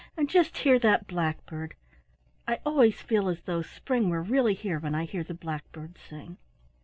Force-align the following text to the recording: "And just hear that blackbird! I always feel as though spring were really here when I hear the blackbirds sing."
"And 0.17 0.27
just 0.27 0.57
hear 0.57 0.79
that 0.79 1.05
blackbird! 1.05 1.75
I 2.47 2.57
always 2.65 2.99
feel 3.03 3.29
as 3.29 3.43
though 3.43 3.61
spring 3.61 4.09
were 4.09 4.23
really 4.23 4.55
here 4.55 4.79
when 4.79 4.95
I 4.95 5.05
hear 5.05 5.23
the 5.23 5.35
blackbirds 5.35 5.99
sing." 6.01 6.37